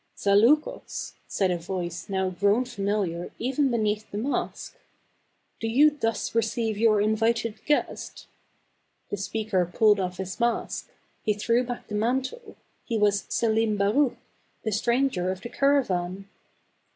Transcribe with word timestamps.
"Zaleukos! 0.17 1.13
99 1.27 1.27
said 1.27 1.51
a 1.51 1.57
voice 1.59 2.09
now 2.09 2.31
grown 2.31 2.65
familiar 2.65 3.29
even 3.37 3.69
beneath 3.69 4.09
the 4.09 4.17
mask," 4.17 4.75
do 5.61 5.67
you 5.67 5.91
thus 5.95 6.33
receive 6.33 6.75
your 6.75 6.99
invited 6.99 7.63
guest?" 7.67 8.25
The 9.11 9.17
speaker 9.17 9.63
pulled 9.71 9.99
off 9.99 10.17
his 10.17 10.39
mask; 10.39 10.89
he 11.21 11.35
threw 11.35 11.63
back 11.63 11.85
the 11.87 11.93
mantle; 11.93 12.55
he 12.83 12.97
was 12.97 13.27
Selim 13.29 13.77
Baruch, 13.77 14.17
the 14.63 14.71
stranger 14.71 15.29
of 15.29 15.41
the 15.41 15.49
caravan. 15.49 16.27